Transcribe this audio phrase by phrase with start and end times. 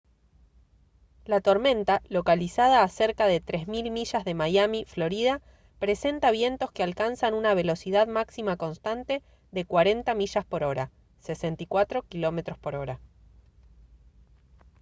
[1.25, 5.41] la tormenta localizada a cerca de 3000 millas de miami florida
[5.77, 10.39] presenta vientos que alcanzan una velocidad máxima constante de 40 mph
[11.19, 12.99] 64 km/h